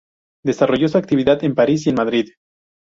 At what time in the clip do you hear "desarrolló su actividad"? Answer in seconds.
0.43-1.43